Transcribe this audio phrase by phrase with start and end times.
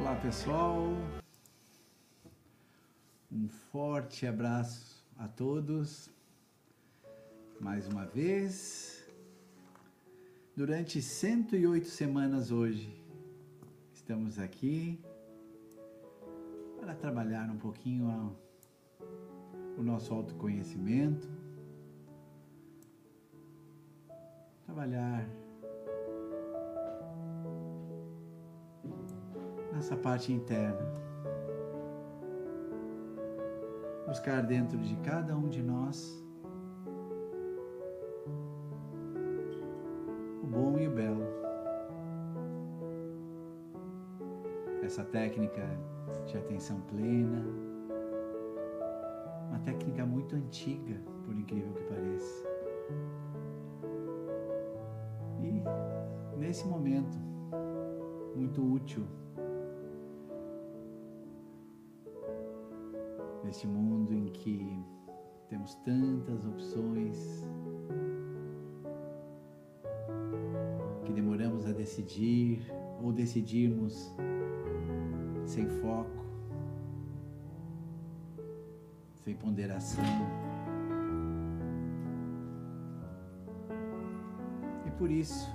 [0.00, 0.96] Olá pessoal,
[3.30, 6.08] um forte abraço a todos.
[7.60, 9.06] Mais uma vez,
[10.56, 12.98] durante 108 semanas hoje,
[13.92, 14.98] estamos aqui
[16.80, 18.34] para trabalhar um pouquinho
[19.76, 21.28] o nosso autoconhecimento,
[24.64, 25.28] trabalhar
[29.80, 30.86] nessa parte interna.
[34.06, 36.22] Buscar dentro de cada um de nós
[40.42, 41.24] o bom e o belo.
[44.82, 45.66] Essa técnica
[46.26, 47.42] de atenção plena,
[49.48, 52.46] uma técnica muito antiga, por incrível que pareça.
[55.42, 57.16] E nesse momento,
[58.36, 59.06] muito útil
[63.44, 64.84] neste mundo em que
[65.48, 67.44] temos tantas opções,
[71.04, 72.70] que demoramos a decidir
[73.02, 74.14] ou decidirmos
[75.44, 76.24] sem foco,
[79.24, 80.04] sem ponderação.
[84.86, 85.50] E por isso,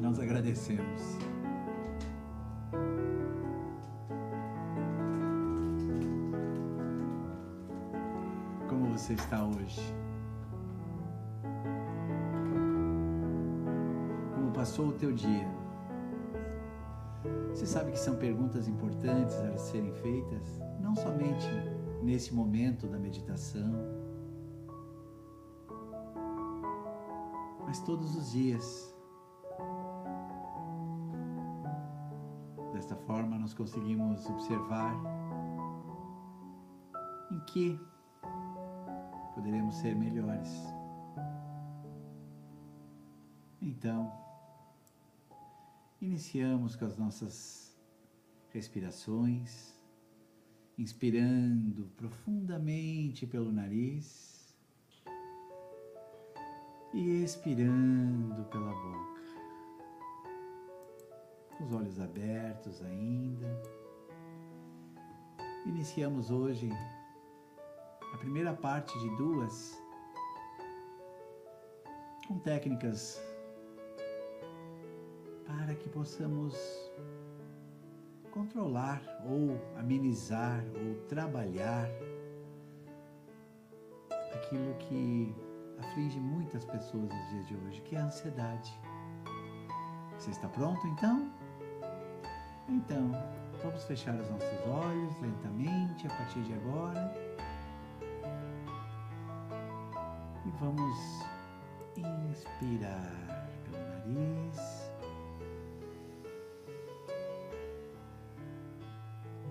[0.00, 1.18] nós agradecemos.
[9.12, 9.94] Você está hoje?
[14.34, 15.46] Como passou o teu dia?
[17.50, 21.46] Você sabe que são perguntas importantes a serem feitas, não somente
[22.02, 23.72] nesse momento da meditação,
[27.66, 28.96] mas todos os dias.
[32.72, 34.94] Desta forma, nós conseguimos observar
[37.30, 37.91] em que
[39.42, 40.48] poderemos ser melhores.
[43.60, 44.12] Então,
[46.00, 47.76] iniciamos com as nossas
[48.50, 49.76] respirações,
[50.78, 54.54] inspirando profundamente pelo nariz
[56.94, 59.22] e expirando pela boca.
[61.58, 63.60] Com os olhos abertos ainda.
[65.66, 66.70] Iniciamos hoje
[68.22, 69.76] primeira parte de duas
[72.28, 73.20] com técnicas
[75.44, 76.54] para que possamos
[78.30, 81.88] controlar ou amenizar ou trabalhar
[84.36, 85.34] aquilo que
[85.80, 88.72] aflige muitas pessoas nos dias de hoje, que é a ansiedade.
[90.16, 91.28] Você está pronto então?
[92.68, 93.10] Então,
[93.60, 97.31] vamos fechar os nossos olhos lentamente a partir de agora.
[100.62, 100.96] Vamos
[102.30, 104.92] inspirar pelo nariz.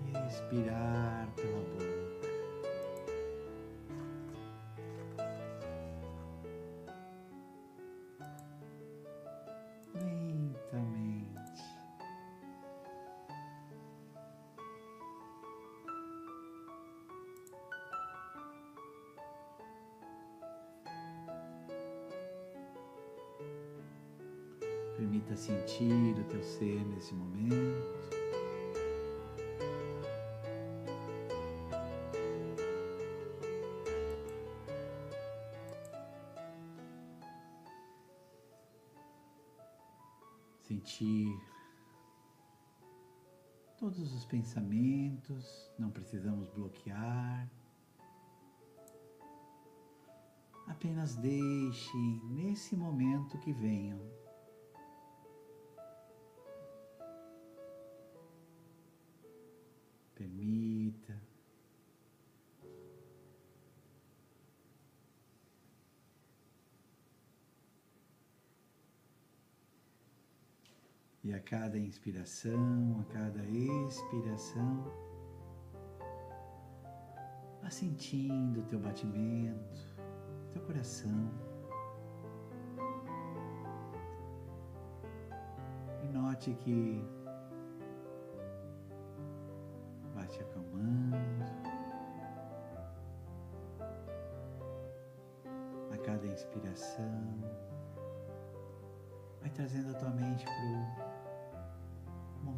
[0.06, 1.61] E expirar pela
[25.12, 27.84] Permita sentir o teu ser nesse momento.
[40.62, 41.38] Sentir
[43.78, 47.50] todos os pensamentos, não precisamos bloquear.
[50.66, 51.98] Apenas deixe
[52.30, 54.21] nesse momento que venham.
[71.24, 74.92] E a cada inspiração, a cada expiração,
[77.62, 79.94] vá sentindo o teu batimento,
[80.52, 81.30] teu coração.
[86.02, 87.04] E note que
[90.12, 91.16] vai te acalmando.
[95.92, 97.40] A cada inspiração,
[99.40, 101.11] vai trazendo a tua mente para o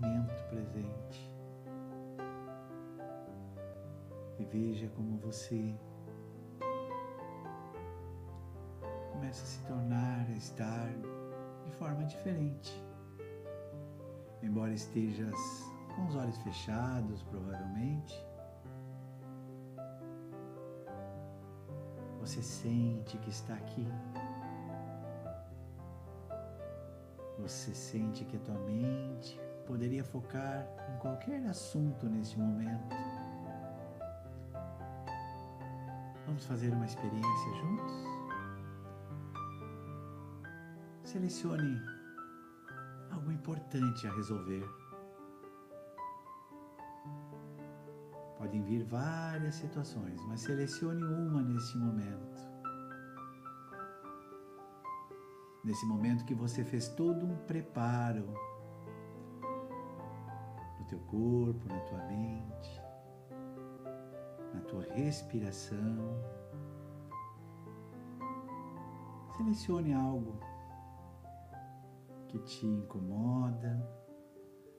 [0.04, 1.34] momento presente.
[4.38, 5.74] E veja como você
[9.12, 10.90] começa a se tornar, a estar
[11.64, 12.84] de forma diferente.
[14.42, 15.38] Embora estejas
[15.94, 18.14] com os olhos fechados, provavelmente,
[22.20, 23.86] você sente que está aqui.
[27.38, 32.94] Você sente que a tua mente poderia focar em qualquer assunto neste momento.
[36.26, 37.93] Vamos fazer uma experiência juntos?
[41.05, 41.81] Selecione
[43.11, 44.64] algo importante a resolver.
[48.38, 52.34] Podem vir várias situações, mas selecione uma neste momento.
[55.64, 58.34] Nesse momento que você fez todo um preparo
[60.94, 62.82] teu corpo, na tua mente,
[64.52, 65.99] na tua respiração.
[69.37, 70.38] Selecione algo
[72.29, 73.85] que te incomoda,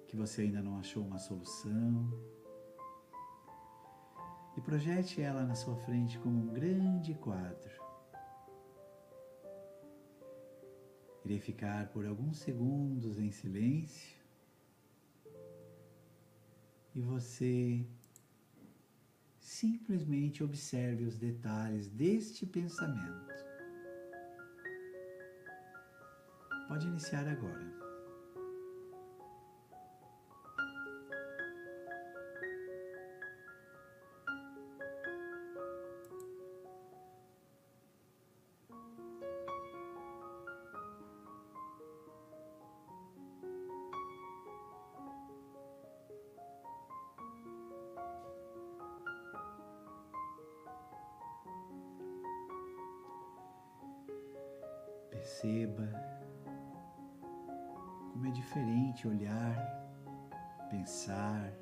[0.08, 2.10] que você ainda não achou uma solução.
[4.56, 7.84] E projete ela na sua frente como um grande quadro.
[11.26, 14.15] Irei ficar por alguns segundos em silêncio
[16.96, 17.86] e você
[19.38, 23.36] simplesmente observe os detalhes deste pensamento.
[26.70, 27.75] Pode iniciar agora.
[55.46, 55.88] Perceba
[58.12, 59.56] como é diferente olhar,
[60.72, 61.54] pensar,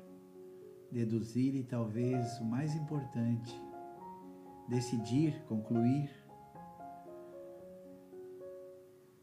[0.90, 3.60] deduzir e talvez o mais importante,
[4.68, 6.10] decidir, concluir,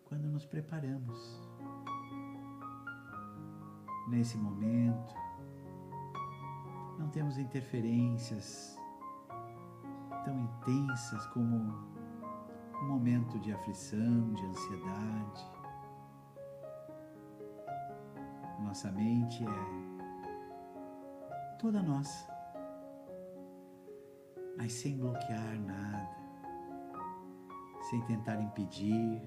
[0.05, 1.41] quando nos preparamos.
[4.09, 5.15] Nesse momento,
[6.99, 8.77] não temos interferências
[10.23, 12.00] tão intensas como
[12.81, 15.51] um momento de aflição, de ansiedade.
[18.60, 19.81] Nossa mente é
[21.60, 22.28] toda nossa,
[24.57, 26.18] mas sem bloquear nada,
[27.89, 29.22] sem tentar impedir,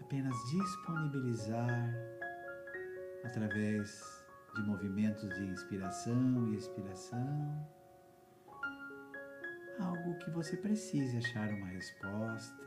[0.00, 1.94] apenas disponibilizar
[3.24, 4.24] através
[4.54, 7.68] de movimentos de inspiração e expiração
[9.78, 12.64] algo que você precise achar uma resposta,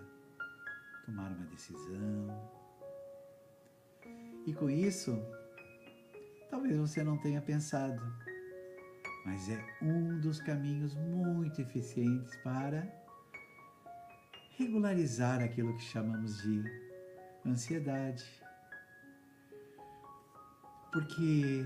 [1.05, 2.51] tomar uma decisão.
[4.45, 5.17] E com isso,
[6.49, 8.01] talvez você não tenha pensado,
[9.25, 12.87] mas é um dos caminhos muito eficientes para
[14.57, 16.63] regularizar aquilo que chamamos de
[17.45, 18.25] ansiedade.
[20.91, 21.65] Porque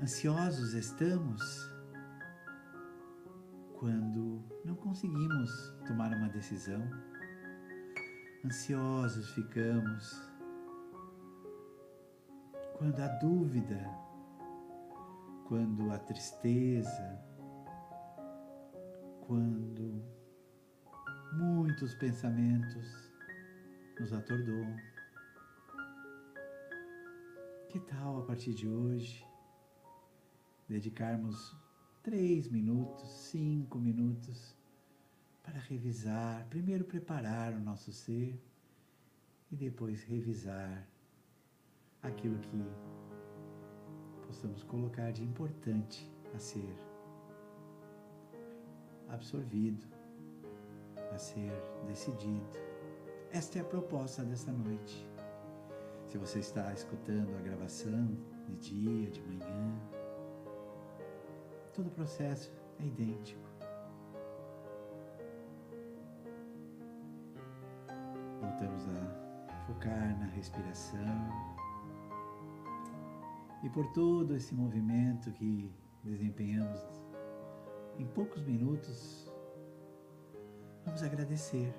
[0.00, 1.75] ansiosos estamos
[3.86, 6.82] quando não conseguimos tomar uma decisão,
[8.44, 10.28] ansiosos ficamos
[12.76, 13.88] quando a dúvida,
[15.46, 17.16] quando a tristeza,
[19.24, 20.02] quando
[21.34, 23.12] muitos pensamentos
[24.00, 24.76] nos atordoam.
[27.68, 29.24] Que tal a partir de hoje
[30.68, 31.56] dedicarmos
[32.06, 34.54] três minutos, cinco minutos
[35.42, 38.40] para revisar, primeiro preparar o nosso ser
[39.50, 40.86] e depois revisar
[42.00, 42.64] aquilo que
[44.24, 46.76] possamos colocar de importante a ser
[49.08, 49.84] absorvido,
[51.12, 51.50] a ser
[51.88, 52.56] decidido.
[53.32, 55.04] Esta é a proposta dessa noite.
[56.04, 59.95] Se você está escutando a gravação de dia, de manhã,
[61.76, 63.46] todo o processo é idêntico.
[68.40, 71.28] Voltamos a focar na respiração.
[73.62, 75.70] E por todo esse movimento que
[76.02, 76.80] desempenhamos
[77.98, 79.30] em poucos minutos,
[80.82, 81.74] vamos agradecer.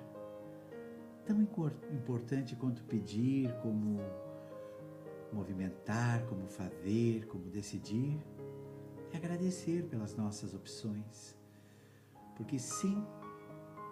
[1.26, 3.98] Tão importante quanto pedir, como
[5.32, 8.24] movimentar, como fazer, como decidir,
[9.12, 11.36] é agradecer pelas nossas opções.
[12.36, 13.04] Porque sim,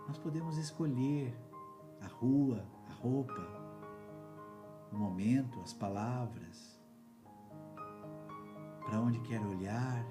[0.07, 1.37] nós podemos escolher
[2.01, 3.67] a rua, a roupa,
[4.93, 6.81] o momento, as palavras,
[8.85, 10.07] para onde quer olhar,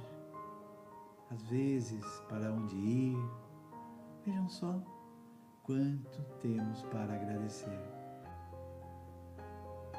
[1.31, 3.17] às vezes para onde ir.
[4.25, 4.81] Vejam só
[5.63, 7.79] quanto temos para agradecer.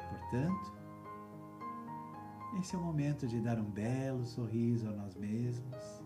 [0.09, 0.76] Portanto,
[2.59, 6.03] esse é o momento de dar um belo sorriso a nós mesmos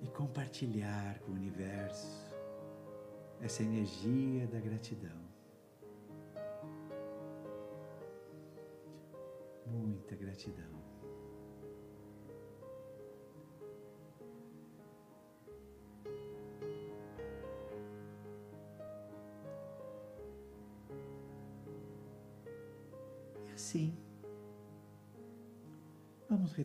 [0.00, 2.24] e compartilhar com o universo
[3.40, 5.24] essa energia da gratidão.
[9.66, 10.93] Muita gratidão.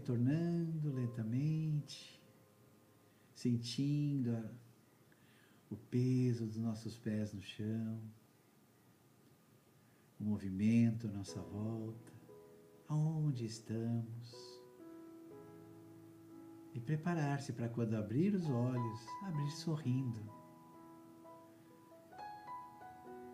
[0.09, 2.19] Retornando lentamente,
[3.35, 4.43] sentindo a,
[5.69, 8.01] o peso dos nossos pés no chão,
[10.19, 12.11] o movimento à nossa volta,
[12.87, 14.59] aonde estamos.
[16.73, 20.39] E preparar-se para quando abrir os olhos, abrir sorrindo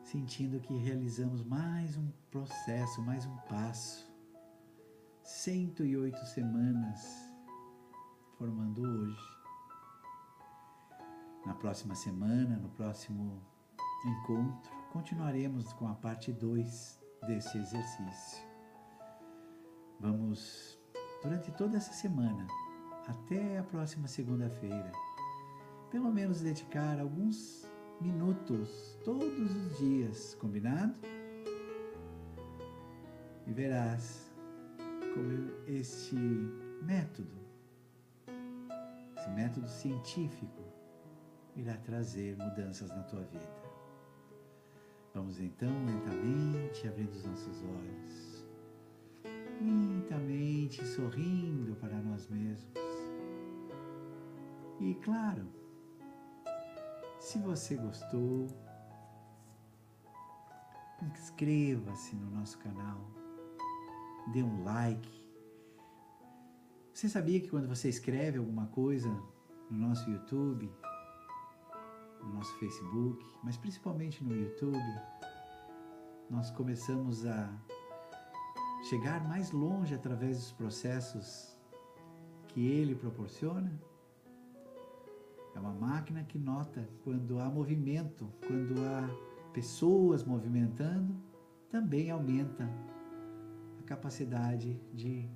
[0.04, 4.15] sentindo que realizamos mais um processo, mais um passo.
[5.26, 7.34] 108 semanas
[8.38, 9.38] formando hoje.
[11.44, 13.42] Na próxima semana, no próximo
[14.06, 18.48] encontro, continuaremos com a parte 2 desse exercício.
[20.00, 20.80] Vamos,
[21.24, 22.46] durante toda essa semana,
[23.08, 24.92] até a próxima segunda-feira,
[25.90, 27.68] pelo menos dedicar alguns
[28.00, 30.94] minutos todos os dias, combinado?
[33.48, 34.25] E verás
[35.16, 36.18] como este
[36.82, 37.40] método,
[39.16, 40.62] esse método científico,
[41.56, 43.50] irá trazer mudanças na tua vida.
[45.14, 48.46] Vamos então lentamente abrindo os nossos olhos,
[49.62, 52.74] lentamente sorrindo para nós mesmos.
[54.82, 55.48] E claro,
[57.22, 58.48] se você gostou,
[61.02, 63.00] inscreva-se no nosso canal,
[64.28, 65.10] dê um like.
[66.94, 69.10] Você sabia que quando você escreve alguma coisa
[69.70, 70.72] no nosso YouTube,
[72.22, 74.80] no nosso Facebook, mas principalmente no YouTube,
[76.30, 77.54] nós começamos a
[78.90, 81.58] chegar mais longe através dos processos
[82.48, 83.72] que ele proporciona?
[85.54, 89.10] É uma máquina que nota quando há movimento, quando há
[89.54, 91.16] pessoas movimentando,
[91.70, 92.70] também aumenta
[93.86, 95.30] capacidade de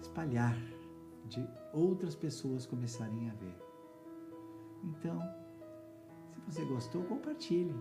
[0.00, 0.56] espalhar,
[1.26, 3.58] de outras pessoas começarem a ver.
[4.84, 5.20] Então,
[6.32, 7.74] se você gostou, compartilhe.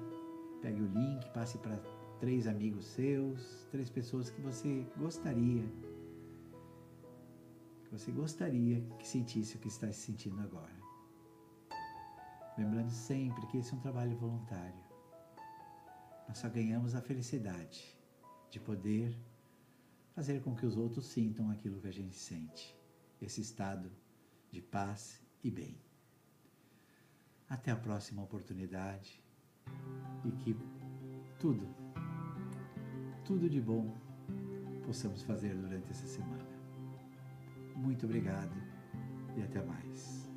[0.62, 1.78] Pegue o link, passe para
[2.20, 5.64] três amigos seus, três pessoas que você gostaria
[7.90, 10.78] que você gostaria que sentisse o que está se sentindo agora.
[12.56, 14.84] Lembrando sempre que esse é um trabalho voluntário.
[16.28, 17.99] Nós só ganhamos a felicidade
[18.50, 19.16] de poder
[20.16, 22.76] fazer com que os outros sintam aquilo que a gente sente,
[23.22, 23.92] esse estado
[24.52, 25.78] de paz e bem.
[27.48, 29.24] Até a próxima oportunidade
[30.26, 30.56] e que
[31.40, 31.68] tudo,
[33.26, 33.96] tudo de bom
[34.86, 36.48] possamos fazer durante essa semana.
[37.76, 38.54] Muito obrigado
[39.38, 40.29] e até mais.